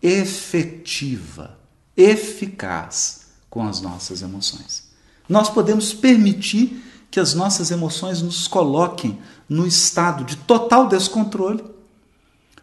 [0.00, 1.58] efetiva,
[1.96, 4.88] eficaz com as nossas emoções.
[5.28, 9.18] Nós podemos permitir que as nossas emoções nos coloquem
[9.48, 11.64] no estado de total descontrole,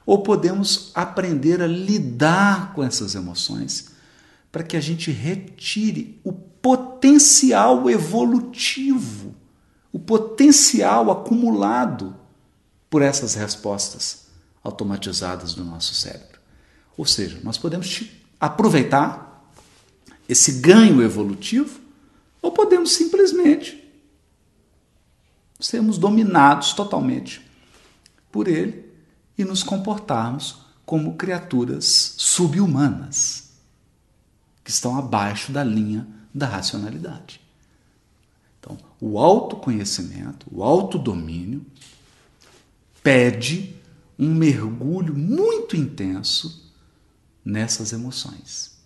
[0.06, 3.90] ou podemos aprender a lidar com essas emoções
[4.52, 9.34] para que a gente retire o potencial evolutivo,
[9.92, 12.16] o potencial acumulado
[12.90, 14.28] por essas respostas
[14.64, 16.40] automatizadas do nosso cérebro.
[16.98, 18.04] Ou seja, nós podemos
[18.40, 19.52] aproveitar
[20.30, 21.80] esse ganho evolutivo
[22.42, 23.85] ou podemos simplesmente
[25.68, 27.42] sermos dominados totalmente
[28.32, 28.86] por ele
[29.38, 33.50] e nos comportarmos como criaturas subhumanas
[34.64, 37.42] que estão abaixo da linha da racionalidade.
[38.60, 41.66] Então, o autoconhecimento, o autodomínio,
[43.02, 43.76] pede
[44.18, 46.72] um mergulho muito intenso
[47.44, 48.78] nessas emoções.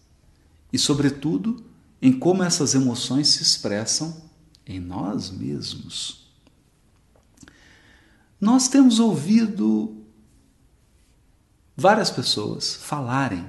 [0.72, 1.64] E, sobretudo,
[2.02, 4.22] em como essas emoções se expressam
[4.66, 6.29] em nós mesmos.
[8.40, 9.98] Nós temos ouvido
[11.76, 13.46] várias pessoas falarem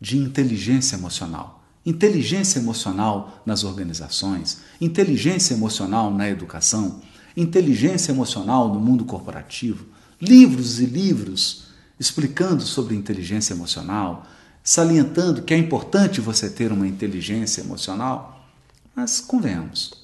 [0.00, 7.00] de inteligência emocional inteligência emocional nas organizações, inteligência emocional na educação,
[7.34, 9.86] inteligência emocional no mundo corporativo,
[10.20, 14.26] livros e livros explicando sobre inteligência emocional,
[14.62, 18.46] salientando que é importante você ter uma inteligência emocional.
[18.94, 19.94] Mas convenhamos,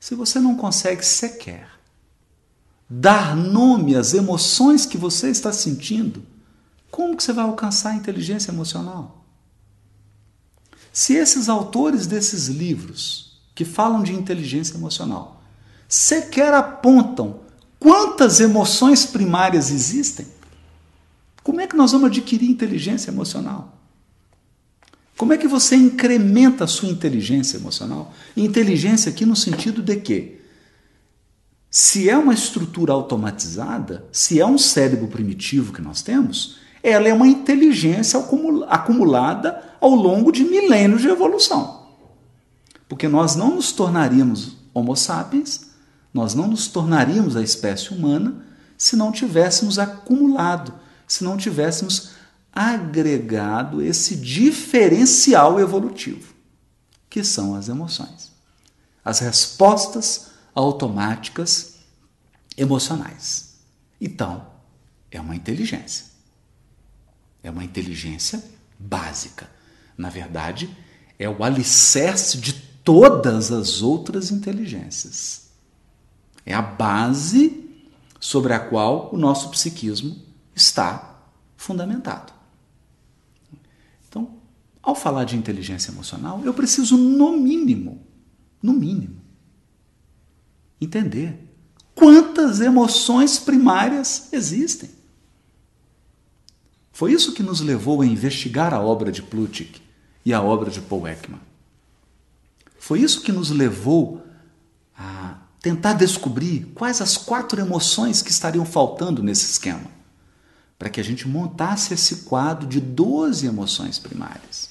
[0.00, 1.68] se você não consegue sequer
[2.88, 6.22] dar nome às emoções que você está sentindo,
[6.90, 9.24] como que você vai alcançar a inteligência emocional?
[10.92, 15.42] Se esses autores desses livros, que falam de inteligência emocional,
[15.88, 17.40] sequer apontam
[17.78, 20.26] quantas emoções primárias existem,
[21.42, 23.78] como é que nós vamos adquirir inteligência emocional?
[25.16, 28.12] Como é que você incrementa a sua inteligência emocional?
[28.36, 30.35] Inteligência aqui no sentido de que,
[31.78, 37.12] se é uma estrutura automatizada, se é um cérebro primitivo que nós temos, ela é
[37.12, 38.18] uma inteligência
[38.66, 41.86] acumulada ao longo de milênios de evolução.
[42.88, 45.66] Porque nós não nos tornaríamos Homo sapiens,
[46.14, 48.42] nós não nos tornaríamos a espécie humana
[48.78, 50.72] se não tivéssemos acumulado,
[51.06, 52.12] se não tivéssemos
[52.54, 56.32] agregado esse diferencial evolutivo,
[57.10, 58.32] que são as emoções.
[59.04, 61.80] As respostas automáticas
[62.56, 63.58] emocionais.
[64.00, 64.46] Então,
[65.10, 66.06] é uma inteligência.
[67.42, 68.42] É uma inteligência
[68.78, 69.48] básica.
[69.96, 70.74] Na verdade,
[71.18, 75.50] é o alicerce de todas as outras inteligências.
[76.44, 77.68] É a base
[78.18, 80.16] sobre a qual o nosso psiquismo
[80.54, 81.20] está
[81.56, 82.32] fundamentado.
[84.08, 84.38] Então,
[84.82, 88.06] ao falar de inteligência emocional, eu preciso, no mínimo,
[88.62, 89.25] no mínimo,
[90.80, 91.38] entender
[91.94, 94.90] quantas emoções primárias existem.
[96.92, 99.80] Foi isso que nos levou a investigar a obra de Plutchik
[100.24, 101.40] e a obra de Paul Ekman.
[102.78, 104.24] Foi isso que nos levou
[104.96, 109.90] a tentar descobrir quais as quatro emoções que estariam faltando nesse esquema,
[110.78, 114.70] para que a gente montasse esse quadro de 12 emoções primárias.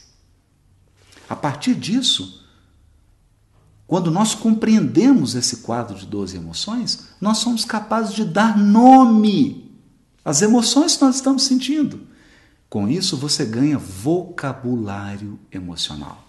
[1.27, 2.44] A partir disso,
[3.87, 9.71] quando nós compreendemos esse quadro de 12 emoções, nós somos capazes de dar nome
[10.23, 12.07] às emoções que nós estamos sentindo.
[12.67, 16.25] Com isso, você ganha vocabulário emocional.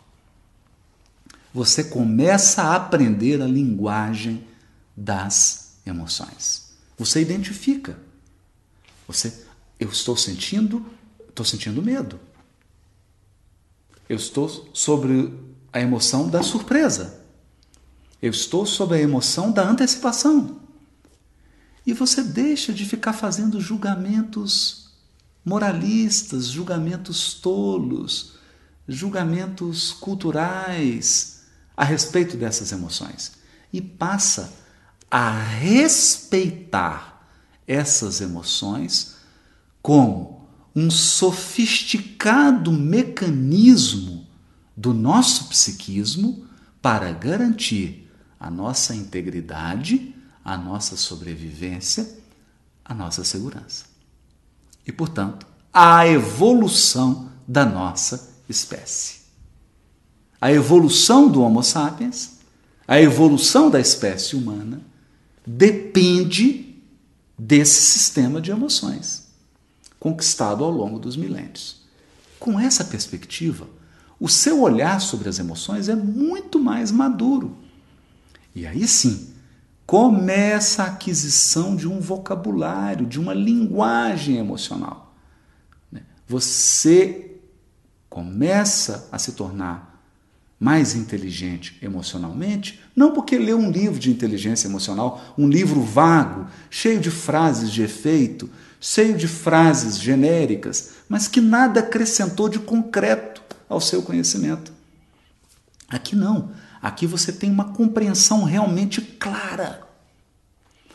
[1.52, 4.46] Você começa a aprender a linguagem
[4.94, 6.74] das emoções.
[6.98, 7.98] Você identifica.
[9.08, 9.32] Você,
[9.80, 10.84] eu estou sentindo,
[11.26, 12.20] estou sentindo medo.
[14.06, 15.32] Eu estou sobre
[15.72, 17.25] a emoção da surpresa.
[18.20, 20.60] Eu estou sob a emoção da antecipação.
[21.86, 24.86] E você deixa de ficar fazendo julgamentos
[25.44, 28.34] moralistas, julgamentos tolos,
[28.88, 31.42] julgamentos culturais
[31.76, 33.32] a respeito dessas emoções
[33.72, 34.52] e passa
[35.08, 37.28] a respeitar
[37.66, 39.16] essas emoções
[39.80, 44.26] como um sofisticado mecanismo
[44.76, 46.44] do nosso psiquismo
[46.82, 48.05] para garantir
[48.38, 50.14] a nossa integridade,
[50.44, 52.08] a nossa sobrevivência,
[52.84, 53.84] a nossa segurança.
[54.86, 59.20] E, portanto, a evolução da nossa espécie.
[60.40, 62.38] A evolução do Homo sapiens,
[62.86, 64.80] a evolução da espécie humana,
[65.46, 66.76] depende
[67.38, 69.26] desse sistema de emoções
[69.98, 71.80] conquistado ao longo dos milênios.
[72.38, 73.68] Com essa perspectiva,
[74.20, 77.56] o seu olhar sobre as emoções é muito mais maduro
[78.56, 79.28] e aí sim,
[79.84, 85.14] começa a aquisição de um vocabulário, de uma linguagem emocional.
[85.92, 86.00] Né?
[86.26, 87.36] Você
[88.08, 90.02] começa a se tornar
[90.58, 96.98] mais inteligente emocionalmente, não porque leu um livro de inteligência emocional, um livro vago, cheio
[96.98, 98.48] de frases de efeito,
[98.80, 104.72] cheio de frases genéricas, mas que nada acrescentou de concreto ao seu conhecimento.
[105.90, 106.52] Aqui não.
[106.80, 109.86] Aqui você tem uma compreensão realmente clara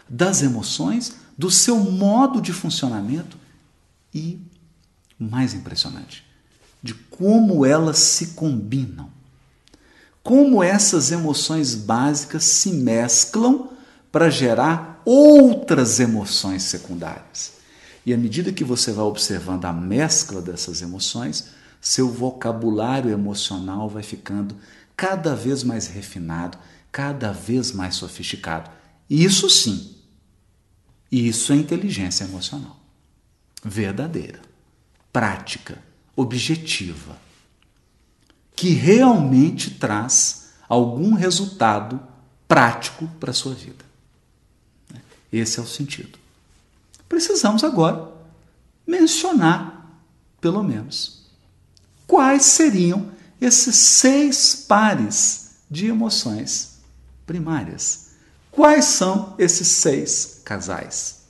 [0.07, 3.37] das emoções, do seu modo de funcionamento
[4.13, 4.39] e,
[5.17, 6.25] mais impressionante,
[6.83, 9.09] de como elas se combinam.
[10.21, 13.69] Como essas emoções básicas se mesclam
[14.11, 17.53] para gerar outras emoções secundárias.
[18.05, 24.03] E à medida que você vai observando a mescla dessas emoções, seu vocabulário emocional vai
[24.03, 24.55] ficando
[25.01, 26.59] cada vez mais refinado,
[26.91, 28.69] cada vez mais sofisticado.
[29.09, 29.95] Isso sim,
[31.11, 32.79] isso é inteligência emocional.
[33.63, 34.39] Verdadeira,
[35.11, 35.81] prática,
[36.15, 37.17] objetiva,
[38.55, 41.99] que realmente traz algum resultado
[42.47, 43.83] prático para a sua vida.
[45.33, 46.19] Esse é o sentido.
[47.09, 48.07] Precisamos agora
[48.85, 49.99] mencionar,
[50.39, 51.25] pelo menos,
[52.05, 56.77] quais seriam esses seis pares de emoções
[57.25, 58.11] primárias.
[58.51, 61.21] Quais são esses seis casais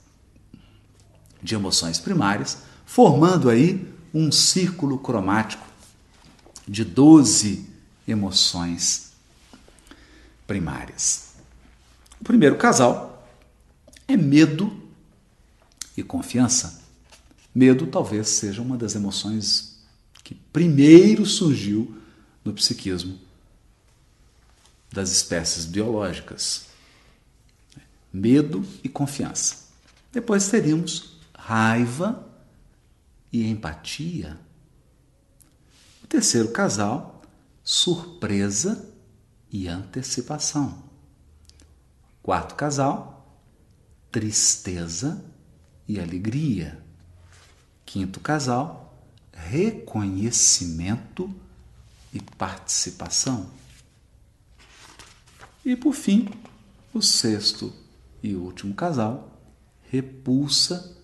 [1.42, 5.66] de emoções primárias, formando aí um círculo cromático
[6.68, 7.66] de 12
[8.06, 9.12] emoções
[10.46, 11.32] primárias?
[12.20, 13.26] O primeiro casal
[14.06, 14.70] é medo
[15.96, 16.82] e confiança.
[17.54, 19.78] Medo talvez seja uma das emoções
[20.22, 22.01] que primeiro surgiu
[22.44, 23.18] no psiquismo
[24.92, 26.66] das espécies biológicas.
[28.12, 29.68] Medo e confiança.
[30.12, 32.28] Depois teríamos raiva
[33.32, 34.38] e empatia.
[36.04, 37.22] O terceiro casal,
[37.64, 38.86] surpresa
[39.50, 40.82] e antecipação.
[42.22, 43.40] Quarto casal,
[44.10, 45.24] tristeza
[45.88, 46.78] e alegria.
[47.86, 48.94] Quinto casal,
[49.32, 51.51] reconhecimento e
[52.20, 53.50] participação.
[55.64, 56.28] E por fim,
[56.92, 57.72] o sexto
[58.22, 59.40] e último casal,
[59.90, 60.96] repulsa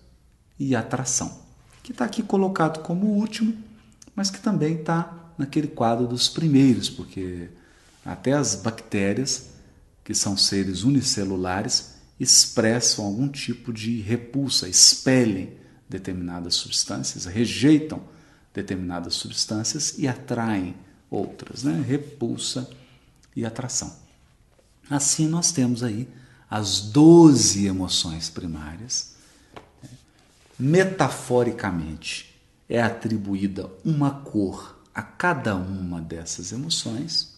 [0.59, 1.41] e atração,
[1.81, 3.57] que está aqui colocado como último,
[4.15, 7.49] mas que também está naquele quadro dos primeiros, porque
[8.05, 9.49] até as bactérias,
[10.03, 15.53] que são seres unicelulares, expressam algum tipo de repulsa, expelem
[15.87, 18.01] determinadas substâncias, rejeitam
[18.53, 20.75] determinadas substâncias e atraem
[21.09, 21.83] outras, né?
[21.85, 22.69] repulsa
[23.35, 23.95] e atração.
[24.89, 26.07] Assim, nós temos aí
[26.49, 29.13] as 12 emoções primárias.
[30.57, 32.35] Metaforicamente,
[32.67, 37.35] é atribuída uma cor a cada uma dessas emoções.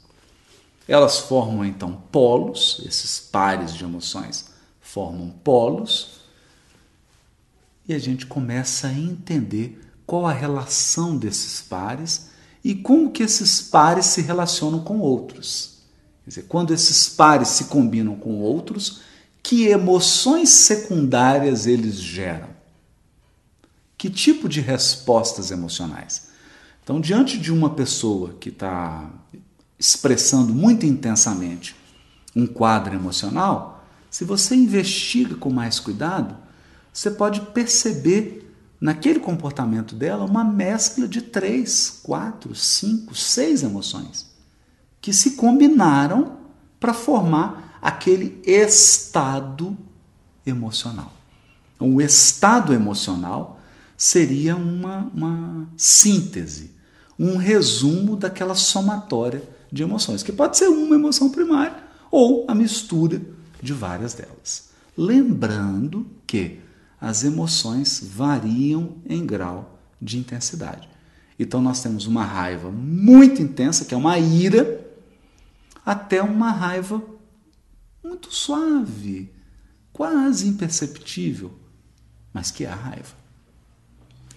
[0.88, 4.49] Elas formam então polos, esses pares de emoções
[4.82, 6.22] formam polos,
[7.88, 12.31] e a gente começa a entender qual a relação desses pares
[12.64, 15.80] e como que esses pares se relacionam com outros.
[16.24, 19.01] Quer dizer, quando esses pares se combinam com outros,
[19.41, 22.49] que emoções secundárias eles geram?
[23.97, 26.30] Que tipo de respostas emocionais?
[26.84, 29.09] Então, diante de uma pessoa que está
[29.78, 31.76] expressando muito intensamente
[32.36, 36.36] um quadro emocional, se você investiga com mais cuidado,
[36.93, 38.41] você pode perceber
[38.82, 44.32] naquele comportamento dela uma mescla de três, quatro, cinco, seis emoções
[45.00, 46.38] que se combinaram
[46.80, 49.78] para formar aquele estado
[50.46, 51.14] emocional.
[51.80, 53.60] O estado emocional
[53.96, 56.72] seria uma, uma síntese,
[57.18, 63.22] um resumo daquela somatória de emoções, que pode ser uma emoção primária ou a mistura
[63.62, 64.70] de várias delas.
[64.98, 66.60] Lembrando que
[67.02, 70.88] as emoções variam em grau de intensidade.
[71.39, 74.88] Então nós temos uma raiva muito intensa, que é uma ira,
[75.84, 77.02] até uma raiva
[78.04, 79.34] muito suave,
[79.91, 81.52] quase imperceptível,
[82.32, 83.16] mas que é a raiva.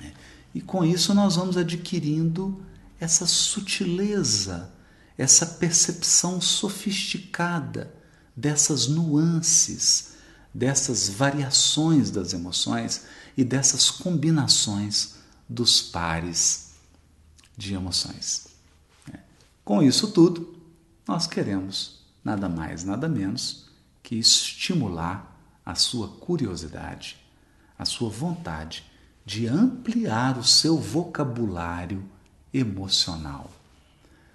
[0.03, 0.13] É.
[0.55, 2.65] E com isso nós vamos adquirindo
[2.99, 4.73] essa sutileza,
[5.19, 7.95] essa percepção sofisticada
[8.35, 10.14] dessas nuances,
[10.55, 13.05] dessas variações das emoções
[13.37, 15.17] e dessas combinações
[15.49, 16.75] dos pares
[17.57, 18.47] de emoções.
[19.13, 19.19] É.
[19.65, 20.57] Com isso tudo,
[21.07, 23.67] nós queremos nada mais, nada menos
[24.03, 25.35] que estimular
[25.67, 27.17] a sua curiosidade,
[27.77, 28.85] a sua vontade
[29.27, 32.05] de ampliar o seu vocabulário
[32.53, 33.51] emocional,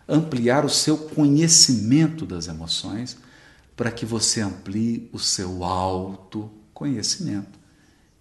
[0.08, 3.18] ampliar o seu conhecimento das emoções,
[3.80, 7.58] para que você amplie o seu autoconhecimento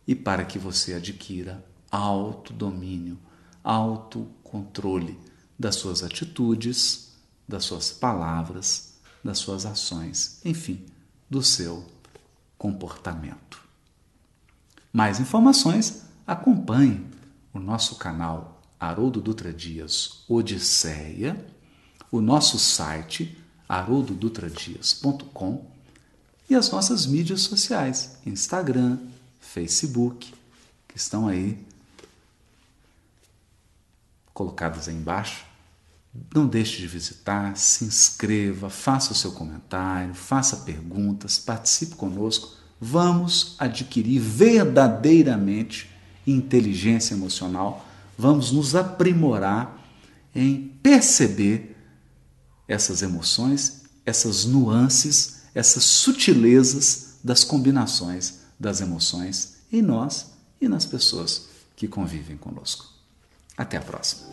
[0.07, 3.19] e para que você adquira autodomínio,
[3.65, 5.19] autocontrole
[5.59, 7.13] das suas atitudes,
[7.49, 10.87] das suas palavras, das suas ações, enfim,
[11.29, 11.85] do seu
[12.57, 13.61] comportamento.
[14.93, 17.05] Mais informações, acompanhe
[17.53, 21.45] o nosso canal Haroldo Dutra Dias Odisseia,
[22.13, 23.37] o nosso site
[23.69, 25.65] haroldodutradias.com
[26.49, 28.99] e as nossas mídias sociais, Instagram,
[29.41, 30.33] Facebook,
[30.87, 31.59] que estão aí
[34.33, 35.49] colocadas aí embaixo
[36.35, 42.57] não deixe de visitar, se inscreva, faça o seu comentário, faça perguntas, participe conosco.
[42.81, 45.91] Vamos adquirir verdadeiramente
[46.27, 47.85] inteligência emocional,
[48.17, 49.83] vamos nos aprimorar
[50.35, 51.77] em perceber
[52.69, 61.49] essas emoções, essas nuances, essas sutilezas das combinações das emoções em nós e nas pessoas
[61.77, 62.87] que convivem conosco.
[63.57, 64.29] Até a próxima.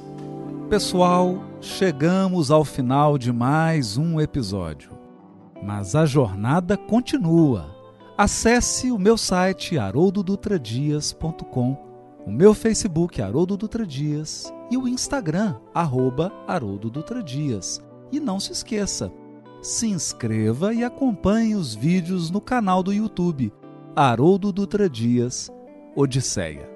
[0.70, 4.92] Pessoal, chegamos ao final de mais um episódio.
[5.64, 7.74] Mas a jornada continua.
[8.18, 11.78] Acesse o meu site haroldodutradias.com,
[12.26, 17.84] o meu Facebook Haroldo Dutra Dias e o Instagram arroba Haroldo Dutra Dias.
[18.16, 19.12] E não se esqueça,
[19.62, 23.52] se inscreva e acompanhe os vídeos no canal do YouTube
[23.94, 25.52] Haroldo Dutra Dias
[25.94, 26.75] Odisseia.